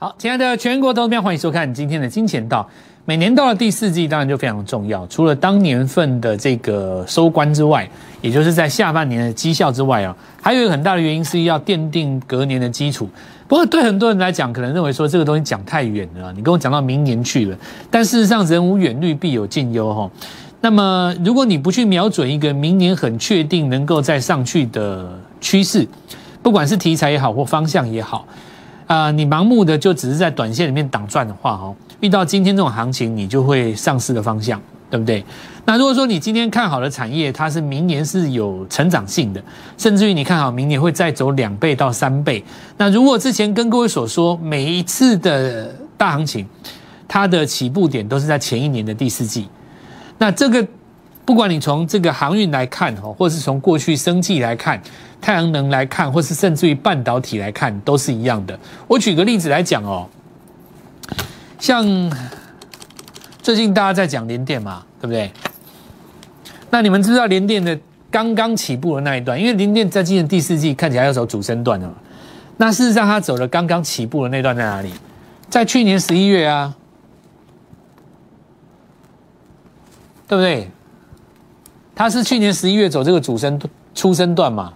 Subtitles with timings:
[0.00, 2.64] 好，亲爱的全国投资票，欢迎收看今天的金钱道。
[3.04, 5.04] 每年到了第四季，当然就非常重要。
[5.08, 7.90] 除了当年份的这个收官之外，
[8.22, 13.08] 也就是在下半年的绩效之外啊，还有一个很大的原因是要奠定隔年的基础。
[13.48, 17.58] 不过对很多人来讲，可能认为说这个东西讲太远了，你跟我讲到明年去了。
[17.90, 20.08] 但事实上，人无远虑，必有近忧哈。
[20.60, 25.84] 那么，如果你不去瞄准一个明年很确定能够再上去的趋势，
[26.40, 28.24] 不管是题材也好，或方向也好。
[28.88, 35.22] 啊，你盲目的就只是在短线里面挡赚的话，哦，遇到今天这种行情，你就会丧失的方向，对不对？
[35.66, 39.42] 那如果说你今天看好的产业，它是明年是有成长性的，
[39.76, 42.42] 甚至于你看好明年会再走两倍到三倍，
[42.78, 46.46] 那如果之前跟各位所说，每一次的大行情，
[47.06, 49.46] 它的起步点都是在前一年的第四季，
[50.16, 50.66] 那这个。
[51.28, 54.80] 不管你从这个航运来看，哈，或是从过去生计来看，
[55.20, 58.58] 太阳能来看，或是甚至于半导体来看，都是一样的。
[58.86, 60.08] 我举个例子来讲哦，
[61.58, 61.84] 像
[63.42, 65.30] 最近大家在讲联电嘛，对不对？
[66.70, 67.78] 那你们知道联电的
[68.10, 71.92] 刚刚起步的那一段，因为联电在今年第四季看起来要走主升段的嘛。
[72.56, 74.90] 那事实上，它走了刚刚起步的那段在哪里？
[75.50, 76.74] 在去年十一月啊，
[80.26, 80.70] 对不对？
[81.98, 83.60] 它是去年十一月走这个主升
[83.92, 84.72] 出生段嘛？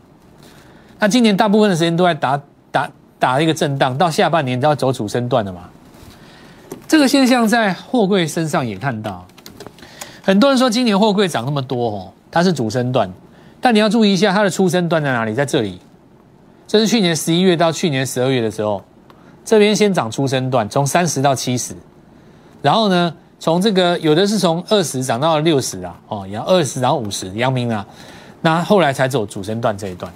[0.99, 2.41] 那今年大部分的时间都在打
[2.73, 5.61] 打打一个震荡，到下半年都要走主升段的嘛？
[6.89, 9.25] 这个现象在货柜身上也看到，
[10.25, 13.09] 很多人说今年货柜涨那么多哦，它是主升段，
[13.61, 15.33] 但你要注意一下它的出生段在哪里？
[15.33, 15.79] 在这里，
[16.67, 18.83] 这是去年十一月到去年十二月的时候，
[19.45, 21.77] 这边先涨出生段，从三十到七十，
[22.61, 23.15] 然后呢？
[23.43, 27.85] 从这个有的是从二十涨到六十啊，哦，然后二十然后五十，阳明啊，
[28.41, 30.13] 那后来才走主升段这一段。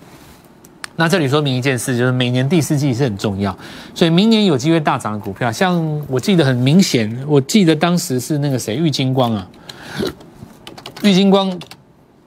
[0.95, 3.59] 那这里说明一件事，就是每年第四季是很重要，
[3.97, 9.49] 所以明年有机会大涨的股票，像我记得很明显，我记得当时是那个谁，玉金光啊，
[11.03, 11.59] 玉金光，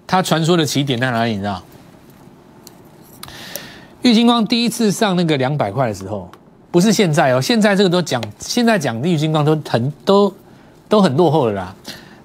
[0.06, 1.32] 他传说的起点在哪里？
[1.32, 1.64] 你知道？
[4.02, 6.30] 玉金光第一次上那个两百块的时候，
[6.70, 10.34] 不是现在哦，现在这个都讲，现在讲玉金光都很都。
[10.90, 11.76] 都很落后了啦，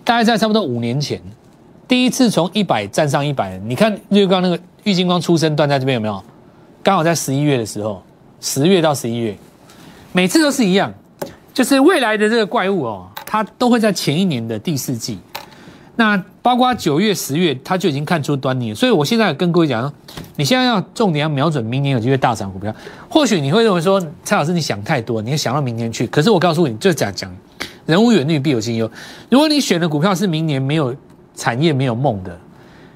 [0.03, 1.21] 大概在差不多五年前，
[1.87, 6.21] 第一次从一百站上一百，你看日光那个玉金光出生段在这边有没有？
[6.83, 8.03] 刚好在十一月的时候，
[8.41, 9.37] 十月到十一月，
[10.13, 10.93] 每次都是一样，
[11.53, 15.19] 就是未来的这个怪物哦，它都会在前一年的第四季，
[15.97, 18.75] 那包括九月、十月，它就已经看出端倪。
[18.75, 19.93] 所以我现在跟各位讲，
[20.37, 22.75] 你现在要重点要瞄准明年有机会大涨股票。
[23.09, 27.31] 或许你会认为说，蔡老师你想太多，你要想到明年去，可是我告诉你，就讲讲。
[27.87, 28.91] 人无远虑，必有近忧。
[29.31, 30.95] 如果你选的股票是明年没有
[31.35, 32.39] 产业、没有梦的，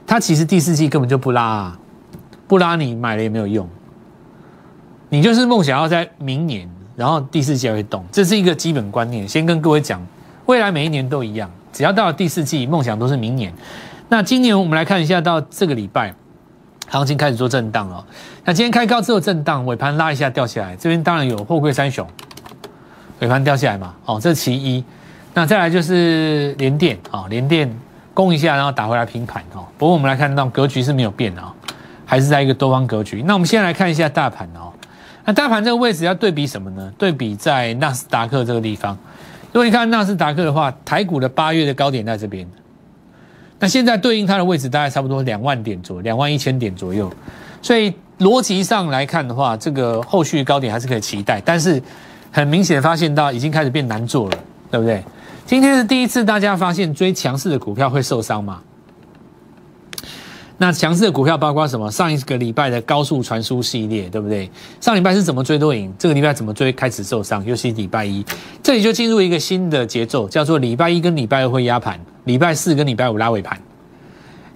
[0.06, 1.78] 它其实第四季根本就不拉，啊，
[2.46, 3.68] 不拉你买了也没有用。
[5.10, 9.26] 你就是梦想要在明年，然后第四季会动，这是一个基本观念。
[9.28, 10.06] 先跟各位讲，
[10.46, 13.52] 未来每一年都一样，只要到了第四季，梦想都是明年。
[14.08, 16.14] 那今年我们来看一下，到这个礼拜，
[16.88, 18.04] 行情开始做震荡了。
[18.44, 22.06] 那今天开高之后震荡，尾盘拉一下掉下来，这边当然有货柜三雄。
[23.20, 24.84] 尾盘掉下来嘛，哦，这是其一。
[25.34, 27.72] 那再来就是连电啊，连电
[28.14, 29.64] 攻一下，然后打回来平盘哦。
[29.76, 31.54] 不过我们来看到格局是没有变的啊，
[32.04, 33.22] 还是在一个多方格局。
[33.22, 34.72] 那我们先来看一下大盘哦。
[35.24, 36.92] 那大盘这个位置要对比什么呢？
[36.98, 38.96] 对比在纳斯达克这个地方。
[39.52, 42.48] 如果你看纳斯达克的话，台股的八月的高点在这边，
[43.60, 47.12] 那现在对应它的位置大概差不多两万点左右，两万一千点左右。
[47.62, 51.80] 所以逻辑上来看的话，这个后续高点还是可以期待，但是。
[52.30, 54.38] 很明显发现到已经开始变难做了，
[54.70, 55.02] 对不对？
[55.46, 58.60] 今天是第一次大家发现追强势的股票会受伤吗？
[60.60, 61.88] 那强势的股票包括什么？
[61.90, 64.50] 上一个礼拜的高速传输系列，对不对？
[64.80, 68.24] 上礼拜是怎么追都赢，这个礼拜怎么追开始受伤，尤其礼拜一，
[68.62, 73.56] 这里就进入一个新的节奏，叫做礼拜一跟礼拜二会压盘，礼拜四跟礼拜五拉尾盘。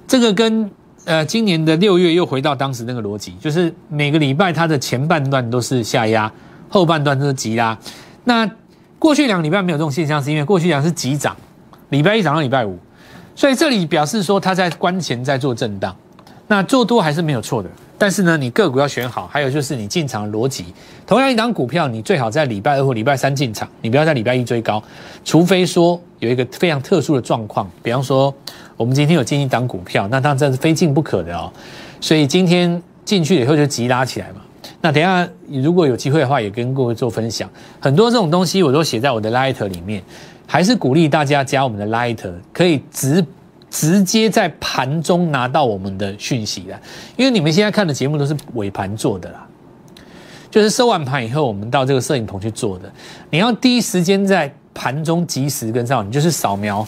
[0.08, 0.68] 这个跟
[1.04, 6.30] 呃今年的六月又回到当时那个逻辑，就是每个礼拜它的前半段都是下压。
[6.72, 7.78] 后半段都是急拉，
[8.24, 8.50] 那
[8.98, 11.36] 过去两个礼拜没有这种现象，是因为过去两是急涨，
[11.90, 12.78] 礼拜一涨到礼拜五，
[13.36, 15.94] 所以这里表示说它在关前在做震荡，
[16.46, 20.64] 那做多还是没有错的，但是呢，你个股要选好，还有就是你进场逻辑，
[21.06, 24.82] 同样一档股票，你最好在礼拜二或礼拜三进场，你不要在礼拜一追高，
[25.26, 28.34] 除非说有一个非常特殊的状况，比方说
[28.78, 31.52] 我们今天有进一档股票，那当然是非进不可的哦，
[32.00, 34.36] 所以今天进去以后就急拉起来嘛。
[34.82, 37.48] 那等下，如果有机会的话，也跟各位做分享。
[37.80, 40.02] 很多这种东西我都写在我的 Light 里面，
[40.46, 42.18] 还是鼓励大家加我们的 Light，
[42.52, 43.24] 可以直
[43.70, 46.78] 直接在盘中拿到我们的讯息的。
[47.16, 49.46] 因为你们现在看的节目都是尾盘做的啦。
[50.50, 52.92] 就是收完盘以后，我们到这个摄影棚去做的。
[53.30, 56.86] 你要第一时间在盘中及时跟上，你就是扫描，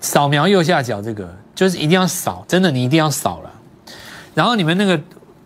[0.00, 3.50] 扫描右下角这个，就是一定要扫，真的你一定要扫了。
[4.34, 4.98] 然后你们那个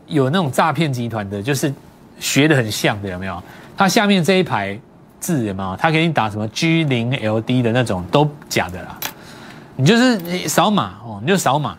[0.07, 1.73] 有那种诈骗集团的，就是
[2.19, 3.43] 学的很像的，有没有？
[3.77, 4.79] 它下面这一排
[5.21, 5.77] 字有没有？
[5.77, 8.99] 他给你打什么 G 零 LD 的那种都假的啦。
[9.77, 11.77] 你就是扫码哦，你就扫码。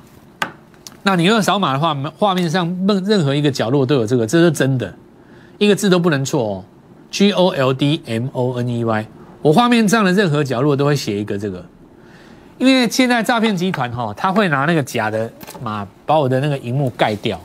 [1.03, 4.93] 那你用扫码的话，画面上任任何一个角落都有这个，这是真的，
[5.57, 6.65] 一个字都不能错哦。
[7.09, 9.07] G O L D M O N E Y，
[9.41, 11.65] 我画面上的任何角落都会写一个这个，
[12.57, 15.31] 因为现在诈骗集团哈，他会拿那个假的
[15.63, 17.39] 码把我的那个荧幕盖掉，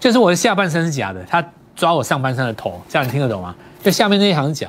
[0.00, 3.54] 就是我的下半身是假的，他抓我上半身的头，这样你听得懂吗？
[3.82, 4.68] 就下面那一行是假，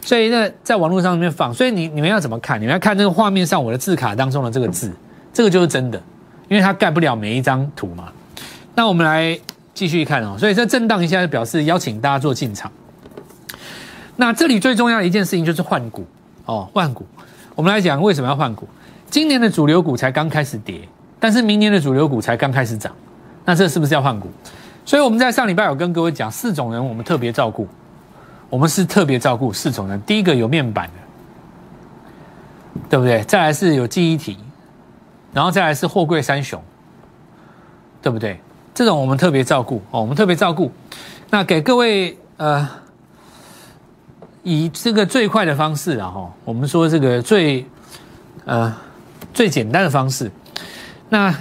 [0.00, 2.60] 所以那在网络上面放，所以你你们要怎么看？
[2.60, 4.92] 你们要看那个画面上我的字卡当中的这个字，
[5.32, 6.00] 这个就是真的。
[6.48, 8.04] 因为它盖不了每一张图嘛，
[8.76, 9.36] 那我们来
[9.74, 10.36] 继续看哦。
[10.38, 12.70] 所以这震荡一下，就表示邀请大家做进场。
[14.14, 16.06] 那这里最重要的一件事情就是换股
[16.44, 17.04] 哦，换股。
[17.56, 18.68] 我们来讲为什么要换股？
[19.10, 20.88] 今年的主流股才刚开始跌，
[21.18, 22.94] 但是明年的主流股才刚开始涨，
[23.44, 24.30] 那这是不是要换股？
[24.86, 27.68] 所以我们在上礼拜有跟各位讲四种人，我们特别照顾，
[28.48, 30.00] 我们是特别照顾四种人。
[30.02, 30.92] 第一个有面板的，
[32.88, 33.22] 对不对？
[33.24, 34.38] 再来是有记忆体。
[35.34, 36.62] 然后再来是货柜三雄，
[38.00, 38.40] 对不对？
[38.72, 40.72] 这种我们特别照顾哦，我们特别照顾。
[41.28, 42.66] 那给各位呃，
[44.42, 47.66] 以这个最快的方式啊，哈，我们说这个最
[48.46, 48.74] 呃
[49.34, 50.30] 最简单的方式，
[51.10, 51.34] 那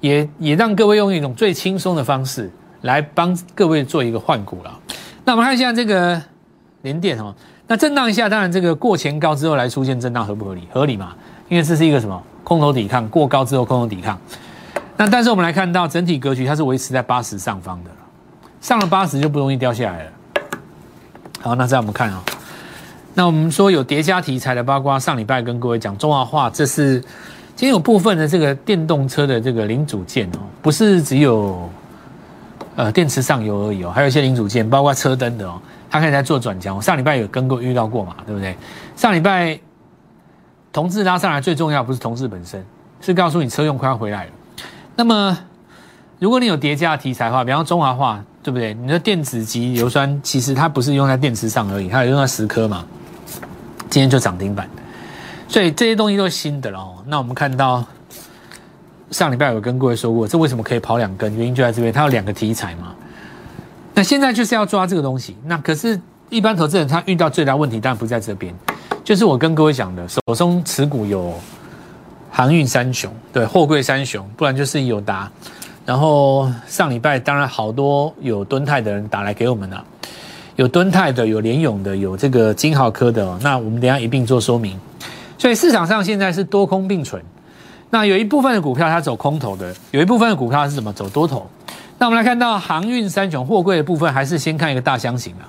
[0.00, 2.50] 也也让各位用一种最轻松的方式
[2.82, 4.78] 来帮各位做一个换股了。
[5.24, 6.20] 那我们看一下这个
[6.82, 7.34] 连电哦，
[7.66, 10.68] 那震荡一下，当然这个过前高之后来出现震荡合不合理？
[10.72, 11.14] 合理嘛？
[11.48, 12.22] 因为这是一个什么？
[12.42, 14.18] 空头抵抗过高之后，空头抵抗。
[14.96, 17.90] 那但是我们来看到整体格局，它是维持在八十上方的，
[18.60, 20.10] 上了八十就不容易掉下来了。
[21.40, 22.22] 好，那再我们看啊，
[23.14, 27.00] 那我们说有叠加题材的，包括上礼拜跟各位讲中华化，这是
[27.54, 31.70] 今天有部分的这个电动车的这个零组件哦，不是只有
[32.82, 36.80] 呃电池上游而已哦，还有一些零组件，包括车灯的哦，它可以在做转强。
[36.80, 38.56] 上礼拜有跟过遇到过嘛，对不对？
[38.96, 39.58] 上礼拜。
[40.72, 42.64] 同志拉上来最重要不是同志本身，
[43.00, 44.30] 是告诉你车用快要回来了。
[44.94, 45.36] 那么，
[46.20, 48.72] 如果你有叠加题材的话，比方中华化，对不对？
[48.74, 52.84] 你的电子级硫酸其实它不是用在电池上而已，它有用在十颗嘛。
[53.88, 54.70] 今天就涨停板，
[55.48, 56.98] 所以这些东西都是新的喽。
[57.04, 57.84] 那我们看到
[59.10, 61.36] 上礼拜有跟各位说过，这为什么可以跑两根？
[61.36, 62.94] 原因就在这边，它有两个题材嘛。
[63.92, 65.36] 那现在就是要抓这个东西。
[65.44, 68.54] 那可是，一般投资人他遇到最大问题，当然不在这边。
[69.02, 71.34] 就是我跟各位讲的，手中持股有
[72.30, 75.28] 航运三雄，对，货柜三雄，不然就是友达。
[75.84, 79.84] 然后上礼拜当然好多有敦泰的人打来给我们了，
[80.54, 83.36] 有敦泰的，有联勇的，有这个金豪科的。
[83.42, 84.78] 那我们等下一并做说明。
[85.36, 87.20] 所以市场上现在是多空并存。
[87.90, 91.48] 那有一部分的股票它走空头的，有一部分的股票它是怎么走多头？
[91.98, 95.44] 那我们来看到航运三雄货柜的部分，还是先看一个大箱型啊，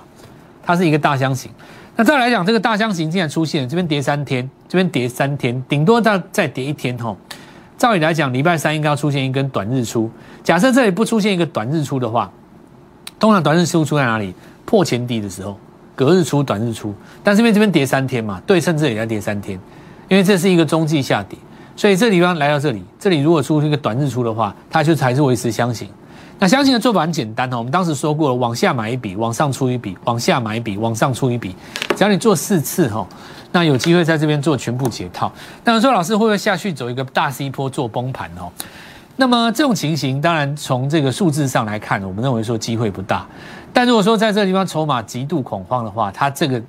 [0.64, 1.50] 它是一个大箱型。
[1.94, 7.16] 那再来讲，这个大箱型竟然出现，这边跌三天，这边跌三天，顶多再再跌一天吼。
[7.78, 10.10] 照理来讲，礼拜三应该要出现一根短日出。
[10.42, 12.30] 假设这里不出现一个短日出的话，
[13.18, 14.34] 通常短日出出在哪里？
[14.64, 15.58] 破前低的时候，
[15.94, 16.94] 隔日出、短日出。
[17.22, 19.58] 但是因为这边跌三天嘛，对称这里要跌三天，
[20.08, 21.38] 因为这是一个中继下跌，
[21.74, 25.88] 所以这地方来到这里，这里如果出一个短日出的话，它就才是维持箱型。
[26.38, 31.54] 那箱型的做法很简单哦，我们当时说过了，往下买一笔，往上出一笔，往下买一笔，往上出一笔，
[31.96, 33.06] 只要你做四次哈，
[33.52, 35.32] 那有机会在这边做全部解套。
[35.64, 38.50] 那说老师会不会下去走一个大 C 坡做崩盘哦？
[39.16, 43.26] 那么这种情形，当然从这个数字上来看，我们认为说机会不大。
[43.72, 46.62] 但如果说在这个地方筹码极度恐慌的话，它这个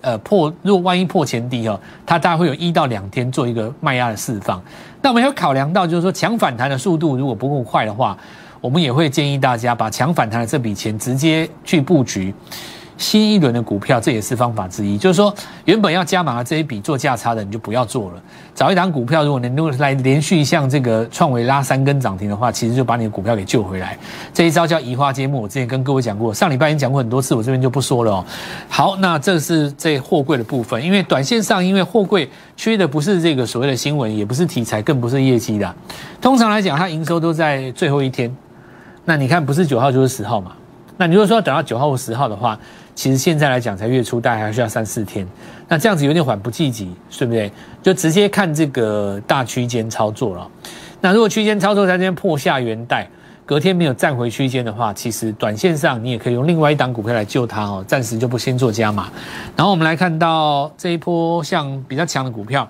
[0.00, 4.62] 呃破，如果万一破前低哦，它大概会有一到两天做一个卖压的释放。
[5.00, 8.16] 那我们要考量到，就是说强反弹的速度如果不够快的话。
[8.60, 12.34] 我们也会建议大家把强反弹的这笔钱直接去布局
[12.98, 14.98] 新一轮的股票，这也是方法之一。
[14.98, 18.22] 就是说，原本要加码这一笔做价差的，你就不要做了。
[18.54, 23.96] 找一档股票，如果能够来连续像这个创维拉三根涨停的话，其实就把你的股票给救回来。
[24.34, 28.24] 这一招叫移花接木，我之前跟各位讲过，上礼拜已经讲过很多次，我这边就不说了哦。
[28.68, 35.72] 好，那这是这货柜的部分，因为短线上，因为货柜缺的不是这个所谓的新闻，也不是题材，更不是业绩的。
[36.20, 38.34] 通常来讲，它营收都在最后一天。
[39.04, 40.50] 那你看，不是九号就是十号嘛？
[40.98, 42.58] 那你如果说要等到九号或十号的话，
[42.94, 45.26] 其实现在来讲才月初，大概还需要三四天。
[45.68, 47.50] 那这样子有点缓不济急，对不对？
[47.82, 50.50] 就直接看这个大区间操作了。
[51.00, 53.08] 那如果区间操作在这边破下元带，
[53.46, 59.08] 隔天没有站回区间的话，其实短线上你也可以用另外一档股票来救它哦，暂时就不先做加码。
[59.56, 62.68] 然后我们来看到这一波像比较强的股票，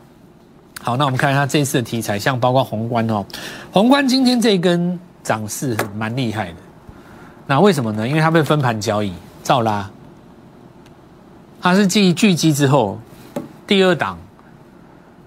[0.82, 3.24] 好，那我们看一下这一次的题材，像包括宏观哦，
[3.72, 6.54] 宏观今天这一根涨势蛮厉害的，
[7.48, 8.06] 那为什么呢？
[8.06, 9.12] 因为它被分盘交易，
[9.42, 9.90] 照拉，
[11.60, 13.00] 它是继聚集之后
[13.66, 14.16] 第二档。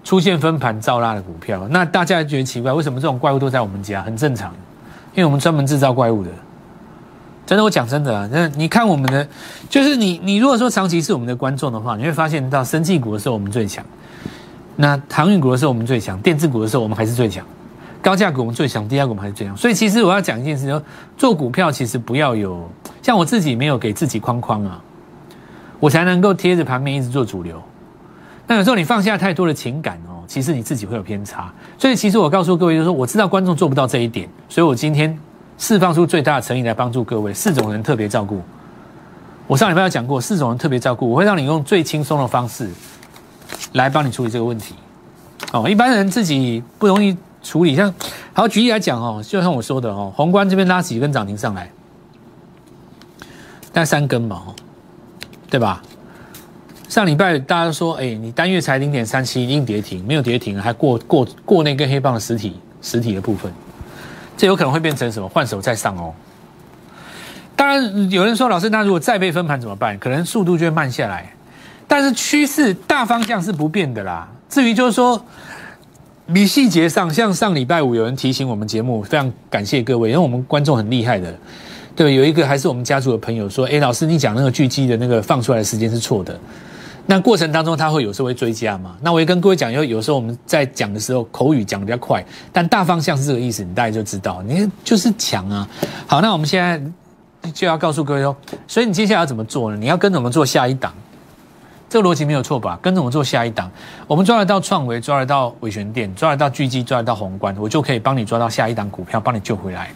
[0.04, 4.02] 出现分盘造拉的股票，那大家觉得奇怪，为什么这种怪物都在我们家？
[4.02, 4.52] 很正常，
[5.14, 6.30] 因为我们专门制造怪物的。
[7.46, 9.24] 真的，我讲真的啊，那你看我们的，
[9.70, 13.84] 就是你你如果说长期是我们的观众的话，你会发现到生技股的时候我们最强，
[14.74, 17.46] 那航运股的时候我们最强，电子股的时候我们还是最强，
[18.02, 19.56] 高价股我们最强，低价股我们还是最强。
[19.56, 20.82] 所以其实我要讲一件事，就
[21.16, 22.68] 做股票其实不要有
[23.00, 24.82] 像我自己没有给自己框框啊，
[25.78, 27.62] 我才能够贴着盘面一直做主流。
[28.48, 31.50] 那有时候你放下太多的情感哦，其实你自己会有偏差。
[31.78, 35.16] 所以其实我告诉各位，就是说我知道观众做不到这一点，所以我今天
[35.56, 37.32] 释放出最大的诚意来帮助各位。
[37.32, 38.42] 四种人特别照顾，
[39.46, 42.68] 我上礼拜有讲过，四种人特别照顾，我会让你用最轻松的方式
[43.74, 44.74] 来帮你处理这个问题。
[45.52, 47.74] 哦，一般人自己不容易处理。
[47.74, 47.92] 像
[48.32, 51.70] 好举例来讲哦，就像我说的哦，宏观这边拉几根涨停上来，
[53.72, 54.42] 大概三根嘛，
[55.50, 55.82] 对吧？
[56.88, 63.50] 上礼拜大家都说，哎，你单月才零点三七，一定跌停，没有跌停，还过过过那根黑棒的实体实体的部分，
[64.36, 65.26] 这有可能会变成什么？
[65.26, 66.12] 换手再上哦。
[67.56, 69.98] 当然有人说，老师，那如果再被分盘怎么办？
[69.98, 71.32] 可能速度就会慢下来，
[71.88, 74.28] 但是趋势大方向是不变的啦。
[74.50, 75.24] 至于就是说，
[76.34, 81.34] 你细节上，像上礼拜五有人提醒我们节目，非常感谢各位，因为我们观众很厉害的，
[81.94, 86.38] 对，有一个还是我们家族的朋友说，哎，老师，你讲那个巨基的那个放出来的时间是错的。
[87.04, 88.96] 那过程当中，他会有时候会追加嘛？
[89.02, 95.68] 那我也跟各位讲，因为有时候我们在讲的时候，口语讲的比较快，但大方向是这个意思，你大概就知道，你就是强啊。
[96.06, 96.80] 好，那我们现在
[97.52, 98.34] 就要告诉各位哦，
[98.66, 99.76] 所以你接下来要怎么做呢？
[99.76, 100.94] 你要跟着我们做下一档，
[101.92, 102.78] 这个逻辑没有错吧？
[102.80, 103.70] 跟着我们做下一档，
[104.06, 109.90] 我们抓得到创维，抓得到伟权店，抓得到巨基，抓得到宏观，我就可以帮你抓到下一档股票，帮你救回来。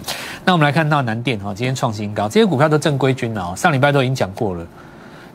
[0.44, 4.66] 那我们来看到南电哈，今天创新高，这些股票都正规军了哦，上礼拜都已经讲过了。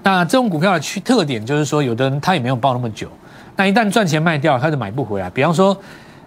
[0.03, 3.08] 那这种股票的区特点就是说，有的人他也没有抱那么久，
[3.56, 5.27] 那一旦赚钱卖掉，他就买不回来。
[5.32, 5.75] 比方说，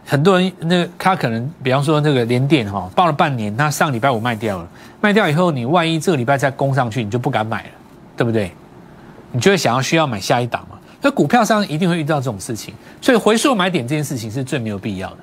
[0.04, 4.66] 很多人那他可能，比方说那个连电哈，抱了半年，那上礼拜五卖掉了，
[5.00, 7.70] 卖掉以后，你万一这个礼拜再攻上去，你就不敢买了，
[8.16, 8.50] 对不对？
[9.34, 10.78] 你就会想要需要买下一档嘛。
[11.02, 12.72] 所以股票上一定会遇到这种事情，
[13.02, 15.16] 所以回溯买点这件事情是最没有必要的。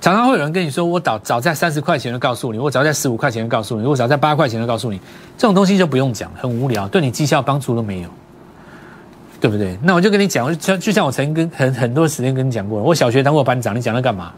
[0.00, 4.98] 常常会有人跟你说，我早早在三十块钱就告诉你，我早在十五块钱就告诉你，我早在八块钱就告诉你，
[5.36, 8.08] 这种东西就不用讲，很无聊，对你绩效帮助都没有，
[9.40, 9.78] 对不对？
[9.82, 14.32] 那我就跟你讲，就就像我曾经跟很很多时间跟你讲过，我小学当过班长，你讲那干嘛？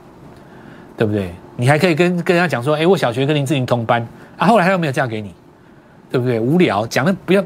[0.97, 1.35] 对不对？
[1.57, 5.35] 你还可以跟跟人家讲说，哎，我小学跟林志玲同班啊，后来他又没有嫁给你，
[6.11, 6.39] 对不对？
[6.41, 7.43] 无聊，讲的不要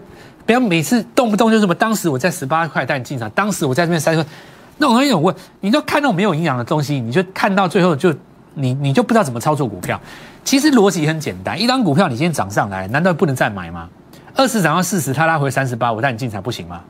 [0.46, 4.30] 不要每次动不动就什么，当时我在十八块带你进场，当时我在这边三十块。
[4.76, 8.12] 那种东西我问，你就看那种没有营养的东西，你就看到最后就
[8.54, 10.00] 你你就不知道怎么操作股票。
[10.42, 13.88] 其实逻辑很简单，一张股票你今天涨上来，难道不能再买吗？
[14.34, 16.80] 二十涨到四十，它拉回三十八，我带你进场不行吗？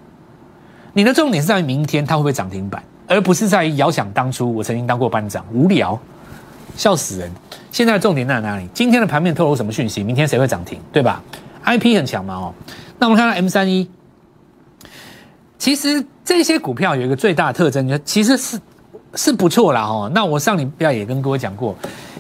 [0.95, 5.99] 你的重点是在于明天它会不会涨停板，而不是在于遥想当初我曾经当过班长，无聊，
[6.75, 7.31] 笑死人。
[7.71, 8.67] 现在重点在哪里？
[8.73, 10.03] 今天的盘面透露什么讯息？
[10.03, 11.23] 明天谁会涨停，对吧
[11.65, 12.55] ？I P 很强嘛哦。
[12.99, 13.91] 那我们看到 M 三一。
[15.59, 18.61] 其实这些股票有一个最大的特征，就其实是
[19.15, 20.11] 是不错啦哦。
[20.15, 21.75] 那我上礼拜也跟各位讲过，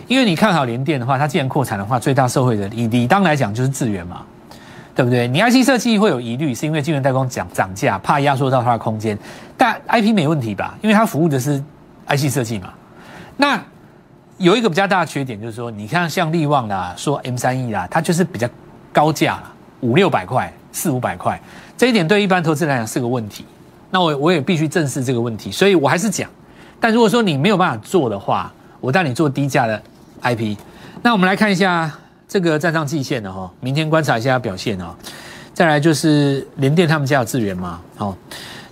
[0.08, 4.22] 因为你看好联电的话，它既然扩产的话，最大受惠的以理当来讲就是智源嘛，
[4.94, 5.28] 对不对？
[5.28, 9.18] 你 IC 设计会有疑虑，是因为晶圆代工涨涨价，怕压缩到它的空间。
[9.58, 10.78] 但 IP 没问题吧？
[10.80, 11.62] 因为它服务的是
[12.08, 12.72] IC 设计嘛。
[13.36, 13.62] 那
[14.38, 18.48] 有一个比较大的缺点就是说，你看像力旺啦，说 M 三 E 啦，它就是比较
[18.94, 19.42] 高价，
[19.80, 21.38] 五六百块，四五百块。
[21.76, 23.44] 这一点对一般投资来讲是个问题，
[23.90, 26.30] 那我我也必须正视这个问题，所以我还是讲。
[26.78, 29.82] 但如果说你没有办法做的话，我带你做低价的
[30.22, 30.56] IP。
[31.02, 31.90] 那我们来看一下
[32.28, 34.94] 这个站上季线的哈，明天观察一下表现哦。
[35.52, 38.16] 再来就是联电他们家有资源嘛，好，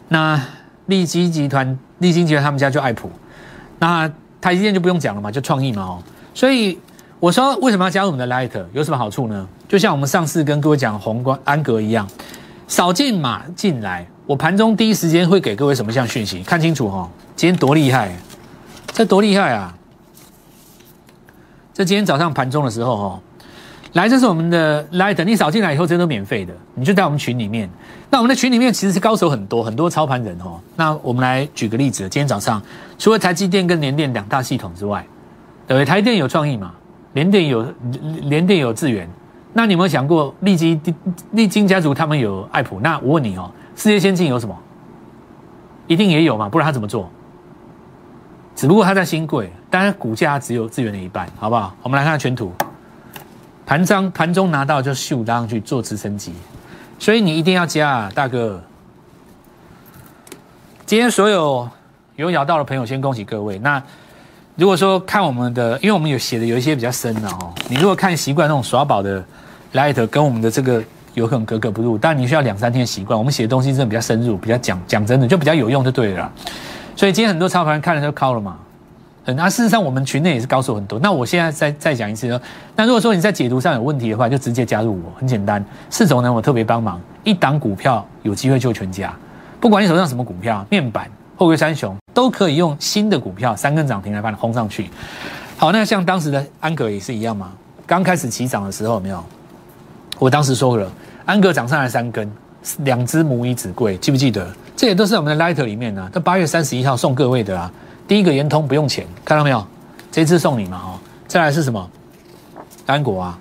[0.09, 0.41] 那
[0.87, 3.11] 利基集团、利基集团他们家就爱普，
[3.79, 4.11] 那
[4.41, 6.03] 台积电就不用讲了嘛，就创意嘛哦。
[6.35, 6.79] 所以
[7.23, 8.51] 我说为什么要加入我们的 Light？
[8.73, 9.47] 有什么好处呢？
[9.69, 12.05] 就像我们上次跟各位讲宏观安格一样。
[12.67, 16.43] 少进码进来，我盘中第一时间会给各位什么项讯息？
[16.43, 18.13] 看清楚哈，今天多厉害，
[18.89, 19.73] 这多厉害啊！
[21.73, 23.21] 这今天早上盘中的时候哈，
[23.93, 27.71] 来，这是我们的 Light，你扫进来以后，这都免费的，你就在我们群里面。
[28.11, 30.59] 那我们的群里面其实是高手很多，很多操盘人哦。
[30.75, 32.61] 那我们来举个例子，今天早上
[32.99, 35.07] 除了台积电跟联电两大系统之外，
[35.69, 35.85] 对不对？
[35.85, 36.73] 台电有创意嘛？
[37.15, 37.67] 联电有
[38.23, 39.09] 联电有智源，
[39.53, 40.81] 那你有没有想过利基
[41.33, 42.81] 利金家族他们有爱普？
[42.81, 44.57] 那我问你哦，世界先进有什么？
[45.87, 47.11] 一定也有嘛，不然他怎么做？
[48.55, 51.75] 只不过他在新贵，但是股价只有资源的一半，好不好？
[51.83, 52.53] 我们来看全图，
[53.67, 56.35] 盘中盘中拿到就秀上去做支撑机，
[56.99, 58.63] 所以你一定要加啊，大哥。
[60.85, 61.69] 今天所有
[62.17, 63.59] 有咬到的朋友，先恭喜各位。
[63.59, 63.83] 那
[64.55, 69.25] 如果说看我们的，因为我们有写的有一些比较深的哦，你如果看习惯那种耍宝的
[69.73, 70.83] light，跟我们的这个
[71.15, 73.19] 有可能格格不入，但你需要两三天习惯。
[73.19, 76.31] 我们写的东西真的比较深入，比较讲讲真的，就比较有用就对了。
[76.95, 78.59] 所以今天很多操盘看了就靠了嘛。
[79.25, 80.99] 那事实上我们群内也是高手很多。
[80.99, 82.29] 那我现在再再讲一次，
[82.77, 85.65] 那如果说你在解读上有问题的话，就直接加入我，很简单。
[85.89, 89.15] 四种呢，我特别帮忙，一档股票有机会救全家。
[89.61, 94.91] 不管你手上什么股票，面板、后贵三雄都可以用新的股票三根涨停来把你轰上去。
[95.57, 97.53] 好，那像当时的安格也是一样嘛。
[97.87, 99.23] 刚开始起涨的时候，有没有？
[100.19, 100.91] 我当时说了，
[101.25, 102.31] 安格涨上来三根，
[102.79, 104.47] 两只母以子贵，记不记得？
[104.77, 106.11] 这也都是我们的 Light 里面呢。
[106.13, 107.71] 这八月三十一号送各位的啊，
[108.09, 109.65] 第一个圆通不用钱，看到没有？
[110.11, 110.99] 这次送你嘛，哦。
[111.27, 111.91] 再来是什么？
[112.87, 113.39] 安国啊。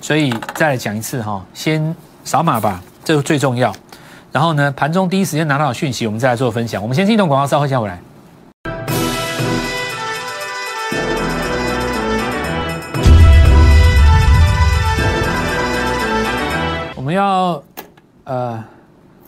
[0.00, 1.94] 所以再来讲一次哈，先
[2.24, 3.74] 扫码吧，这个最重要。
[4.38, 6.80] 然后呢，盘中第一时间拿到讯息，我们再来做分享。
[6.80, 7.98] 我们先进动广告，稍后再回来。
[16.94, 17.60] 我们要
[18.22, 18.62] 呃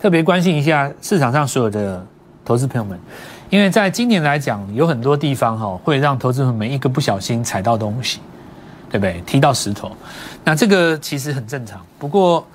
[0.01, 2.07] 特别关心一下市场上所有的
[2.45, 2.97] 投资朋友们，
[3.49, 8.21] 因为在今年来讲，有很多地方哈会让投资者们一个不小心踩到东西，
[8.89, 9.21] 对不对？
[9.27, 9.91] 踢到石头，
[10.45, 11.85] 那这个其实很正常。
[11.99, 12.47] 不过。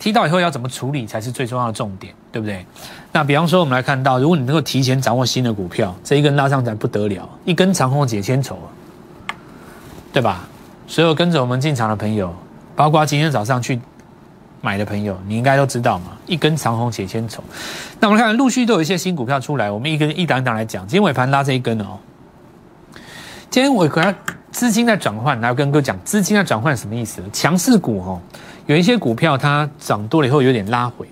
[0.00, 2.64] 踢到以后要怎么处理才是最重要的重点，对不对？
[3.12, 8.58] 那比方说，我们来看到，如果你能够提前掌握新的股票，这一根拉上才不得了，一根长虹解千愁
[10.10, 10.48] 对吧？
[10.86, 12.34] 所有跟着我们进场的朋友，
[12.74, 13.78] 包括今天早上去
[14.62, 17.44] 买的朋友，你应该都知道嘛，一根长虹解千愁。
[18.00, 20.86] 那我们看，陆续都有一些新股票出来，我们一根一档一档来讲。
[20.86, 21.98] 今天尾盘拉这一根哦，
[23.50, 24.14] 今天我可能
[24.50, 27.22] 资金在转换，来跟哥讲，资金在转换什么意思？
[27.34, 28.20] 强势股哦。
[28.70, 31.04] 有一些股票它涨多了以后有点拉回，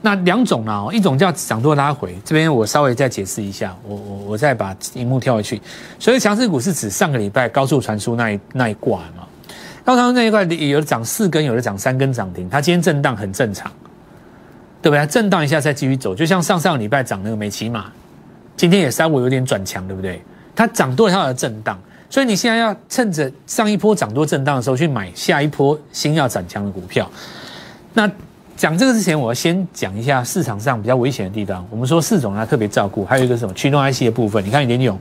[0.00, 0.88] 那两种呢？
[0.92, 5.62] 一种叫涨多拉回，这边我稍微再解释一下，我我我再把荧幕跳回去。
[6.00, 9.22] 所以强势股是指上个礼拜高速传输那一那一挂嘛？
[9.84, 13.70] 高速传输那一块有的涨四根，有的涨三根涨停，它今天震荡很正常，
[14.82, 15.06] 对不对？
[15.06, 17.84] 震荡一下再继续走，就像上上个礼拜涨那个美骑马，
[18.56, 20.20] 今天也稍微有点转强，对不对？
[20.56, 21.78] 它涨多了它的震荡。
[22.12, 27.10] 所以你现在要趁着上一波涨多震荡的时候去买下一波新要涨强的股票。
[27.94, 28.06] 那
[28.54, 31.66] 讲这个之前，我要先讲一下市场上比较危险的地方。
[31.70, 34.44] 我们说四种要特别照顾，还有一个什么驱动 IC 的部分。
[34.44, 34.98] 你看联咏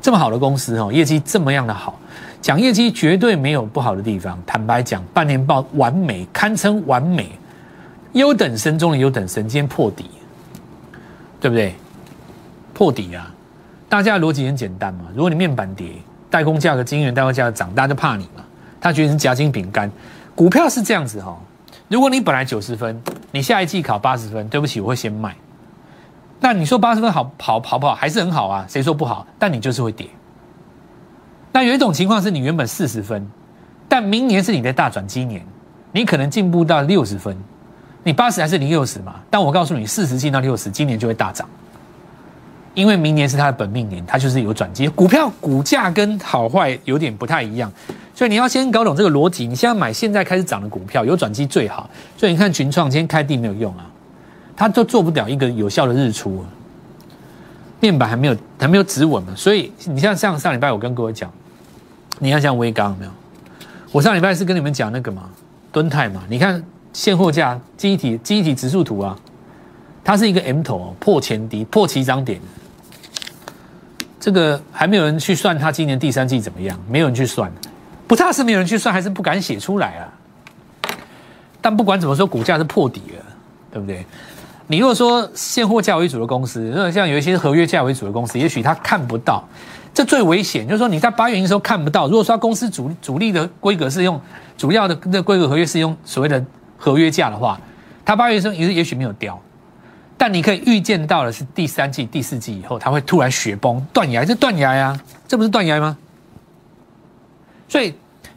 [0.00, 2.00] 这么好的公司哈，业绩这么样的好，
[2.40, 4.42] 讲业绩绝对没有不好的地方。
[4.46, 7.30] 坦白讲，半年报完美，堪称完美，
[8.14, 10.06] 优等生中的优等生，今天破底，
[11.38, 11.74] 对不对？
[12.72, 13.30] 破底啊！
[13.86, 15.88] 大家的逻辑很简单嘛，如果你面板跌。
[16.34, 18.42] 代工价格、晶圆代工价格涨，大家就怕你嘛？
[18.80, 19.88] 他觉得是夹心饼干。
[20.34, 21.38] 股票是这样子哈，
[21.86, 25.32] 如果你本来九十分，你下一季考八十分，对不起，我会先卖。
[26.40, 27.94] 那你说八十分好跑跑不好？
[27.94, 28.66] 还是很好啊？
[28.68, 29.24] 谁说不好？
[29.38, 30.08] 但你就是会跌。
[31.52, 33.24] 那有一种情况是你原本四十分，
[33.88, 35.40] 但明年是你的大转机年，
[35.92, 37.36] 你可能进步到六十分。
[38.02, 39.20] 你八十还是零六十嘛？
[39.30, 41.48] 但我告诉你，四十进到六十，今年就会大涨。
[42.74, 44.88] 因为明年是它的本命年，它就是有转机。
[44.88, 47.72] 股票股价跟好坏有点不太一样，
[48.12, 49.46] 所以你要先搞懂这个逻辑。
[49.46, 51.88] 你现在买现在开始涨的股票，有转机最好。
[52.16, 53.88] 所以你看群创今天开地没有用啊，
[54.56, 56.44] 它都做不了一个有效的日出，
[57.78, 59.32] 面板还没有还没有止稳嘛。
[59.36, 61.30] 所以你像上上礼拜我跟各位讲，
[62.18, 63.10] 你要像微刚没有？
[63.92, 65.30] 我上礼拜是跟你们讲那个嘛，
[65.70, 66.24] 敦泰嘛。
[66.28, 66.60] 你看
[66.92, 69.16] 现货价、基体、基体指数图啊，
[70.02, 72.40] 它是一个 M 头破前低、破起涨点。
[74.24, 76.74] 这个还没有人去算，它今年第三季怎么样？
[76.88, 77.52] 没有人去算，
[78.06, 80.96] 不差是没有人去算，还是不敢写出来啊？
[81.60, 83.24] 但不管怎么说，股价是破底了，
[83.70, 84.02] 对不对？
[84.66, 89.46] 你如果说现货价为主的公司，那像有一些合约价为主的公司，也许他看不到，
[89.92, 90.66] 这最危险。
[90.66, 94.18] 就是说你在八月营收看不到，如果说公司主主力的规格是用
[94.56, 96.42] 主要的那规格合约是用所谓的
[96.78, 97.60] 合约价的话，
[98.06, 99.38] 它八月营收也也许没有掉。
[100.16, 105.96] 但你可以预见到的是，第三季、第四季以后，它会突然雪崩、断崖，这断崖呀，这不是断崖吗？
[107.68, 107.94] 所以，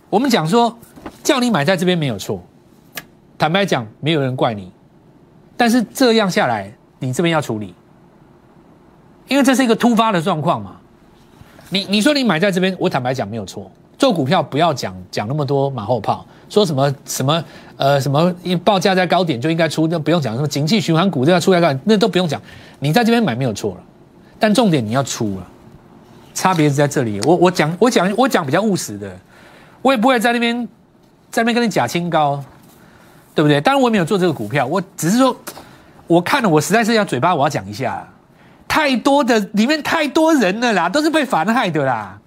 [0.09, 0.77] 我们讲说，
[1.23, 2.43] 叫你买在这边没有错。
[3.37, 4.71] 坦白讲，没有人怪你，
[5.55, 7.75] 但是这样下来，你这边要处理，
[9.27, 10.77] 因为这是一个突发的状况嘛。
[11.69, 17.43] 你你说你买在这边，我坦白讲没有错，做股票不要讲讲那么多马后炮，说什么什么
[17.77, 18.33] 呃什么
[18.63, 22.39] 报价在高点就应该出，那不用讲什么景气循环股都要出来干，那都不用讲。
[22.79, 23.81] 你在这边买没有错了，
[24.37, 25.47] 但重点你要出了，
[26.35, 27.19] 差别是在这里。
[27.21, 29.11] 我我讲我讲我讲比较务实的，
[29.81, 30.67] 我也不会在那边
[31.31, 32.43] 在那边跟你假清高，
[33.33, 33.59] 对不对？
[33.59, 35.35] 当然我也没有做这个股票，我只是说
[36.05, 38.07] 我看了，我实在是要嘴巴我要讲一下，
[38.67, 42.19] 太多的里面太多人了啦，都是被反害的啦。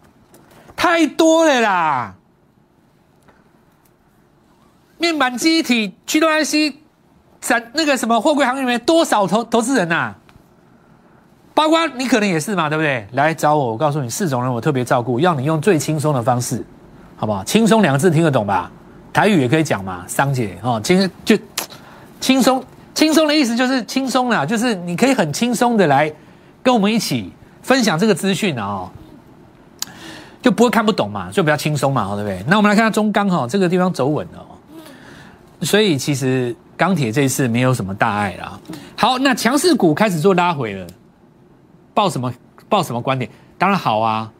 [0.80, 2.14] 太多了啦！
[4.96, 6.74] 面板机体、驱动 IC、
[7.38, 10.14] 展那个什么货柜行业里面多少投投资人呐？
[11.52, 13.06] 包括你可能也是嘛，对不对？
[13.12, 16.64] 来找我，我告诉你，四种人我特别照顾，要你用最轻松的方式，
[17.14, 17.44] 好不好？
[17.44, 18.72] 轻松两个字听得懂吧？
[19.12, 21.36] 台语也可以讲嘛，桑姐哦，其实就
[22.20, 22.64] 轻松，
[22.94, 26.10] 轻松的意思就是轻松啦，就是你可以很轻松的来
[26.62, 28.90] 跟我们一起分享这个资讯啊。
[30.42, 32.42] 就不会看不懂嘛，就比较轻松嘛，对不对？
[32.46, 34.46] 那我们来看下中钢哈，这个地方走稳了，
[35.60, 38.58] 所以其实钢铁这一次没有什么大碍啦。
[38.96, 40.86] 好，那强势股开始做拉回了，
[41.92, 42.32] 报什么
[42.68, 43.30] 报什么观点？
[43.58, 44.32] 当然好啊，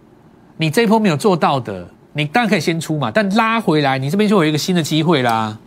[0.57, 5.59] 你这一波没有做到的，你当然可以先出嘛，但拉回来，你这边就有一个新的机会啦。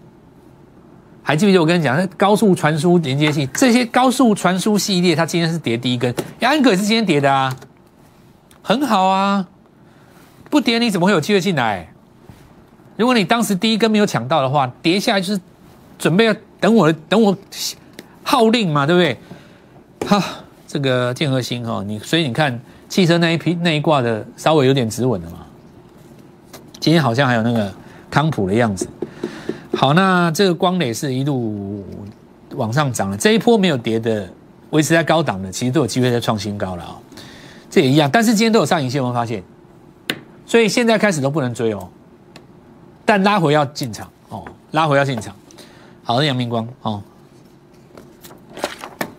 [1.21, 7.55] 还记不记得我跟你讲，那高速传输连接器这些高速传输系列，它今天是跌第一根，安格也是今天跌的啊，
[8.63, 9.47] 很好啊。
[10.53, 11.87] 不跌你怎么会有机会进来？
[12.95, 15.41] 如果你当时第一根没有抢到的话，跌下来就是
[15.97, 17.35] 准备要等我等我
[18.21, 19.17] 号令嘛，对不对？
[20.07, 20.23] 哈，
[20.67, 25.39] 这个建和星哈，你所以你看汽车那一批那一挂的稍微有点止稳了嘛。
[26.79, 27.73] 今天好像还有那个
[28.11, 28.87] 康普的样子。
[29.73, 31.83] 好，那这个光磊是一路
[32.51, 34.29] 往上涨了，这一波没有跌的，
[34.69, 36.95] 维持在高档的，其实都有机会再创新高了啊。
[37.71, 39.41] 这也一样，但是今天都有上影线，有没有发现？
[40.53, 41.89] 所以现在开始都不能追哦，
[43.03, 45.35] 但拉回要进场哦，拉回要进场。
[46.03, 47.01] 好的，阳明光哦，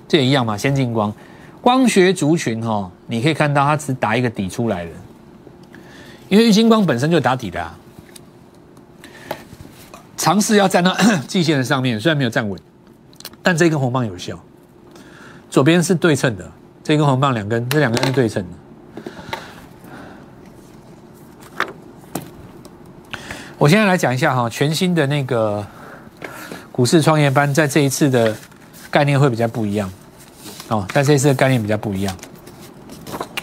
[0.07, 1.13] 这也一样嘛，先进光，
[1.61, 4.93] 光学族群哈，你可以看到它只打一个底出来的，
[6.29, 7.77] 因为玉金光本身就打底的啊，
[10.17, 12.57] 尝试要站到 季线的上面，虽然没有站稳，
[13.43, 14.39] 但这根红棒有效，
[15.51, 16.49] 左边是对称的，
[16.85, 18.51] 这根红棒两根，这两根是对称的。
[23.65, 25.67] 我现在来讲一下哈，全新的那个
[26.71, 28.37] 股市创业班，在这一次的
[28.91, 29.91] 概念会比较不一样
[30.69, 32.15] 哦，在这一次的概念比较不一样。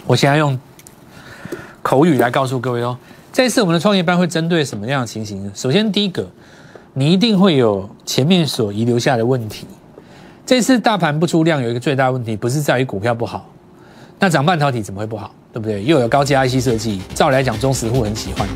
[0.06, 0.56] 我现在用
[1.82, 2.96] 口语来告诉各位哦，
[3.32, 5.50] 这次我们的创业班会针对什么样的情形？
[5.56, 6.24] 首先，第一个，
[6.94, 9.66] 你一定会有前面所遗留下的问题。
[10.46, 13.50] 这次大盘不出量，有一个最大问题，不是在于股票不好，
[14.20, 15.34] 那涨半导体怎么会不好？
[15.52, 15.82] 对不对？
[15.82, 18.48] 又有高阶 IC 设计，照理来讲，中实户很喜欢。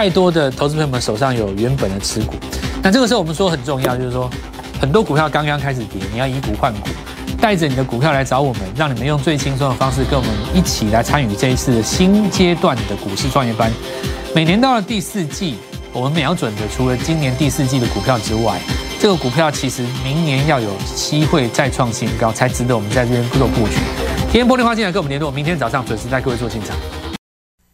[0.00, 2.32] 太多的投资朋友们手上有原本的持股，
[2.82, 4.30] 那这个时候我们说很重要，就是说
[4.80, 6.88] 很多股票刚刚开始跌，你要以股换股，
[7.38, 13.70] 带着你的股票来找我们，让你们用最轻松的方式跟我们一起来参与这一次的新阶段的股市创业班。
[14.34, 15.56] 每年到了第四季，
[15.92, 18.58] 我们瞄准的除了今年第四季的股票之外，
[18.98, 23.74] 这个股票其实明年要有机会再创新高，才值得我们在这边做布局。
[24.32, 26.74] 今天玻璃花进来跟我们联络，明天早上准时带各位做进场。